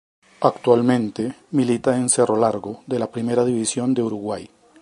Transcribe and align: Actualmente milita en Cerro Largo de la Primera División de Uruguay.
Actualmente 0.39 1.35
milita 1.51 1.95
en 1.95 2.09
Cerro 2.09 2.35
Largo 2.35 2.81
de 2.87 2.97
la 2.97 3.11
Primera 3.11 3.45
División 3.45 3.93
de 3.93 4.01
Uruguay. 4.01 4.49